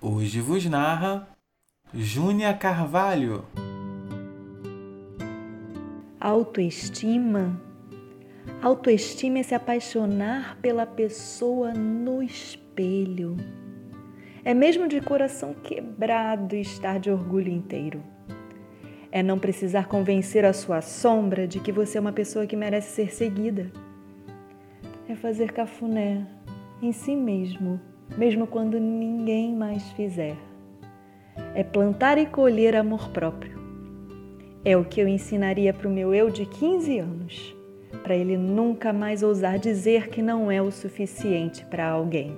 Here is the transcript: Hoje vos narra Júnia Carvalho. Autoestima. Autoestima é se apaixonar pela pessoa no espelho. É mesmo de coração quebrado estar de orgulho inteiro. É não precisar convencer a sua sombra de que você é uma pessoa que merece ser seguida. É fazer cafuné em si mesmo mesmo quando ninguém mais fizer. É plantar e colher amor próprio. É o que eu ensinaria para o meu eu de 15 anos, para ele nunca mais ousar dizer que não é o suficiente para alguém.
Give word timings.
Hoje 0.00 0.42
vos 0.42 0.66
narra 0.66 1.26
Júnia 1.94 2.52
Carvalho. 2.52 3.46
Autoestima. 6.20 7.58
Autoestima 8.60 9.38
é 9.38 9.42
se 9.42 9.54
apaixonar 9.54 10.58
pela 10.60 10.84
pessoa 10.84 11.72
no 11.72 12.22
espelho. 12.22 13.38
É 14.44 14.52
mesmo 14.52 14.86
de 14.86 15.00
coração 15.00 15.54
quebrado 15.54 16.54
estar 16.54 17.00
de 17.00 17.10
orgulho 17.10 17.50
inteiro. 17.50 18.02
É 19.10 19.22
não 19.22 19.38
precisar 19.38 19.88
convencer 19.88 20.44
a 20.44 20.52
sua 20.52 20.82
sombra 20.82 21.48
de 21.48 21.58
que 21.58 21.72
você 21.72 21.96
é 21.96 22.00
uma 22.02 22.12
pessoa 22.12 22.46
que 22.46 22.54
merece 22.54 22.94
ser 22.94 23.14
seguida. 23.14 23.72
É 25.08 25.14
fazer 25.14 25.52
cafuné 25.52 26.26
em 26.82 26.92
si 26.92 27.16
mesmo 27.16 27.80
mesmo 28.16 28.46
quando 28.46 28.78
ninguém 28.78 29.54
mais 29.54 29.82
fizer. 29.92 30.36
É 31.54 31.62
plantar 31.62 32.18
e 32.18 32.26
colher 32.26 32.76
amor 32.76 33.08
próprio. 33.10 33.58
É 34.64 34.76
o 34.76 34.84
que 34.84 35.00
eu 35.00 35.08
ensinaria 35.08 35.72
para 35.72 35.88
o 35.88 35.92
meu 35.92 36.12
eu 36.12 36.28
de 36.28 36.44
15 36.44 36.98
anos, 36.98 37.56
para 38.02 38.16
ele 38.16 38.36
nunca 38.36 38.92
mais 38.92 39.22
ousar 39.22 39.58
dizer 39.58 40.08
que 40.08 40.20
não 40.20 40.50
é 40.50 40.60
o 40.60 40.70
suficiente 40.70 41.64
para 41.66 41.88
alguém. 41.88 42.36